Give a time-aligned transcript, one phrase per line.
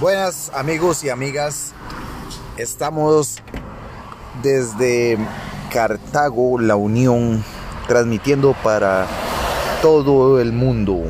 [0.00, 1.74] Buenas amigos y amigas,
[2.56, 3.36] estamos
[4.42, 5.18] desde
[5.70, 7.44] Cartago, la Unión,
[7.86, 9.06] transmitiendo para
[9.82, 11.02] todo el mundo.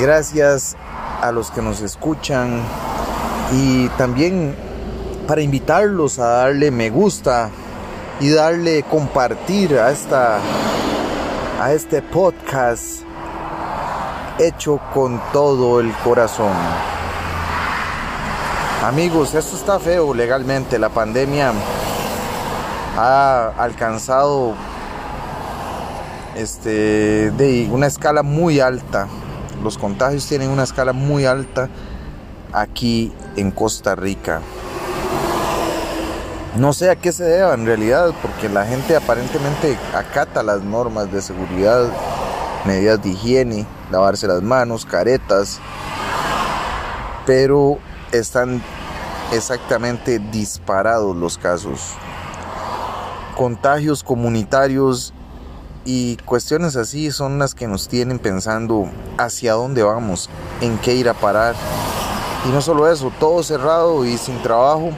[0.00, 0.76] Gracias
[1.22, 2.60] a los que nos escuchan
[3.52, 4.56] y también
[5.28, 7.50] para invitarlos a darle me gusta
[8.18, 10.40] y darle compartir a esta
[11.60, 13.02] a este podcast
[14.40, 16.95] hecho con todo el corazón.
[18.86, 20.78] Amigos, esto está feo legalmente.
[20.78, 21.52] La pandemia
[22.96, 24.54] ha alcanzado
[26.36, 27.32] este,
[27.72, 29.08] una escala muy alta.
[29.60, 31.68] Los contagios tienen una escala muy alta
[32.52, 34.40] aquí en Costa Rica.
[36.54, 41.10] No sé a qué se deba en realidad, porque la gente aparentemente acata las normas
[41.10, 41.90] de seguridad,
[42.64, 45.58] medidas de higiene, lavarse las manos, caretas,
[47.26, 47.80] pero
[48.12, 48.62] están
[49.32, 51.94] exactamente disparados los casos.
[53.36, 55.12] Contagios comunitarios
[55.84, 58.88] y cuestiones así son las que nos tienen pensando
[59.18, 60.28] hacia dónde vamos,
[60.60, 61.54] en qué ir a parar.
[62.46, 64.90] Y no solo eso, todo cerrado y sin trabajo.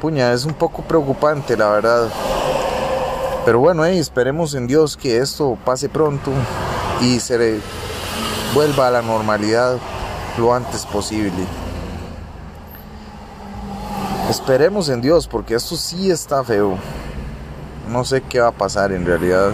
[0.00, 2.08] Puña, es un poco preocupante la verdad.
[3.44, 6.30] Pero bueno, esperemos en Dios que esto pase pronto
[7.00, 7.60] y se
[8.54, 9.78] vuelva a la normalidad
[10.36, 11.67] lo antes posible.
[14.28, 16.76] Esperemos en Dios porque esto sí está feo.
[17.88, 19.52] No sé qué va a pasar en realidad.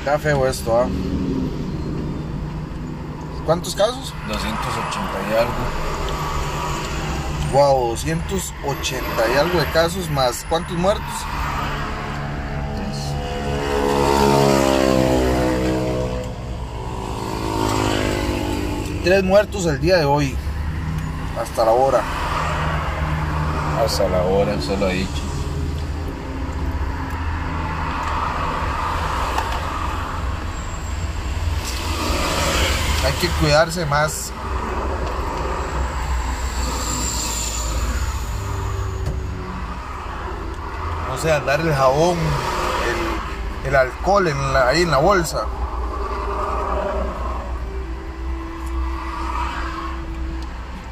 [0.00, 0.86] Está feo esto, ¿ah?
[3.46, 4.12] ¿Cuántos casos?
[4.28, 4.50] 280
[5.30, 5.52] y algo.
[7.54, 10.44] Wow, 280 y algo de casos más.
[10.50, 11.04] ¿Cuántos muertos?
[19.02, 20.36] Tres muertos el día de hoy.
[21.38, 22.00] Hasta la hora.
[23.84, 25.22] Hasta la hora, se lo he dicho.
[33.04, 34.32] Hay que cuidarse más.
[41.08, 42.16] No sé, andar el jabón,
[43.64, 45.46] el, el alcohol en la- ahí en la bolsa.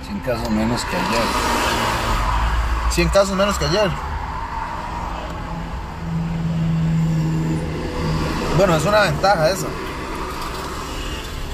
[0.07, 1.23] 100 casos menos que ayer.
[2.91, 3.91] 100 casos menos que ayer.
[8.59, 9.67] Bueno, es una ventaja esa.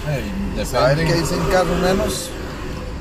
[0.08, 2.30] Eh, Saber que dicen casos menos.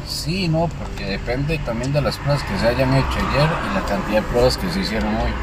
[0.07, 3.85] Sí, no, porque depende también de las pruebas que se hayan hecho ayer y la
[3.87, 5.33] cantidad de pruebas que se hicieron hoy.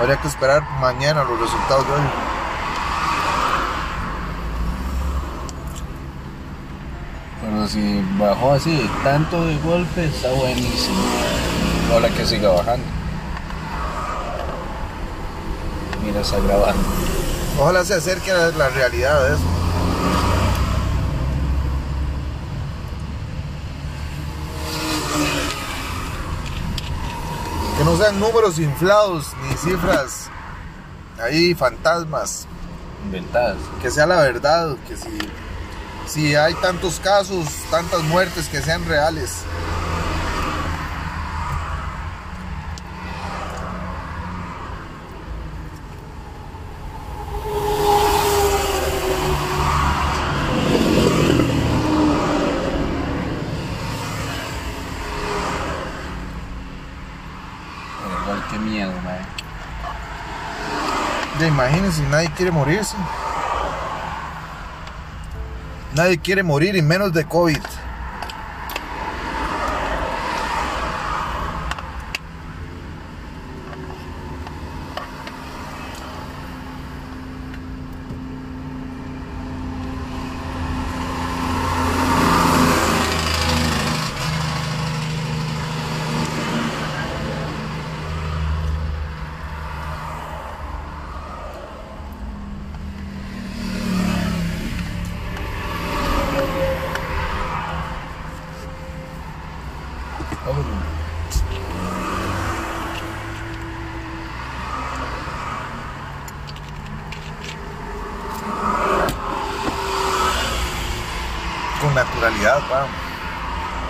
[0.00, 2.31] Habría que esperar mañana los resultados de hoy.
[7.62, 11.00] Pero si bajó así tanto de golpe, está buenísimo.
[11.90, 12.84] Ojalá que siga bajando.
[16.04, 16.82] Mira, está grabando.
[17.60, 19.44] Ojalá se acerque a la realidad de eso.
[27.78, 30.30] Que no sean números inflados ni cifras
[31.22, 32.48] ahí fantasmas.
[33.04, 33.58] Inventadas.
[33.80, 35.10] Que sea la verdad, que si,
[36.12, 39.44] si hay tantos casos, tantas muertes, que sean reales.
[58.22, 58.92] Igual que miedo.
[61.40, 62.96] Ya imagínense, nadie quiere morirse.
[65.94, 67.58] Nadie quiere morir y menos de COVID.
[111.94, 112.60] Naturalidad.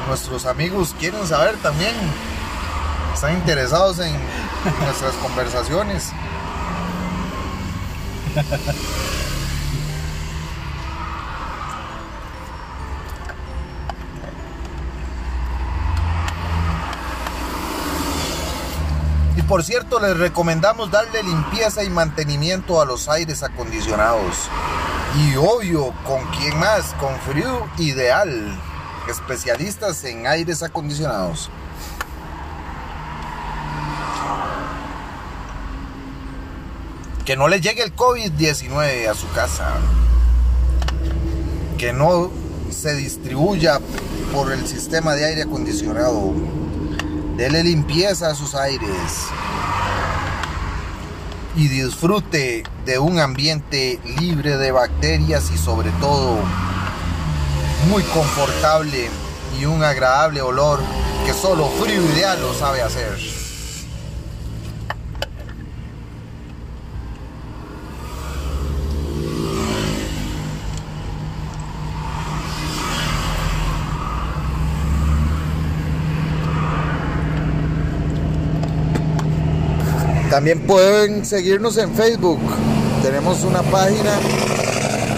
[0.08, 1.94] Nuestros amigos quieren saber también.
[3.14, 4.12] Están interesados en
[4.84, 6.12] nuestras conversaciones.
[19.52, 24.48] por cierto, les recomendamos darle limpieza y mantenimiento a los aires acondicionados.
[25.18, 26.94] Y obvio, ¿con quién más?
[26.98, 28.58] Con Frío Ideal,
[29.10, 31.50] especialistas en aires acondicionados.
[37.26, 39.68] Que no le llegue el COVID-19 a su casa.
[41.76, 42.30] Que no
[42.70, 43.80] se distribuya
[44.32, 46.61] por el sistema de aire acondicionado.
[47.36, 49.26] Dele limpieza a sus aires.
[51.56, 56.38] Y disfrute de un ambiente libre de bacterias y sobre todo
[57.88, 59.08] muy confortable
[59.58, 60.80] y un agradable olor
[61.26, 63.41] que solo Frío Ideal lo sabe hacer.
[80.32, 82.40] También pueden seguirnos en Facebook.
[83.02, 84.18] Tenemos una página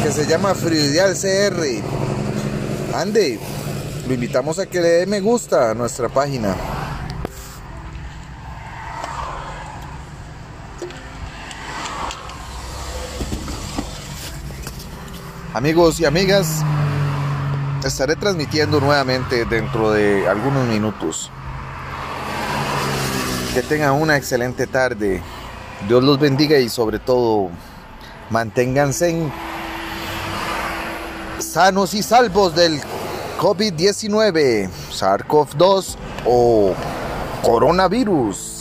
[0.03, 1.63] que se llama Fridial CR.
[2.97, 3.39] Ande,
[4.09, 6.57] lo invitamos a que le dé me gusta a nuestra página.
[15.53, 16.65] Amigos y amigas,
[17.85, 21.31] estaré transmitiendo nuevamente dentro de algunos minutos.
[23.55, 25.23] Que tengan una excelente tarde.
[25.87, 27.51] Dios los bendiga y sobre todo
[28.29, 29.31] manténganse
[31.39, 32.81] sanos y salvos del
[33.39, 35.97] COVID-19, SARS-CoV-2
[36.27, 36.75] o
[37.43, 38.54] coronavirus.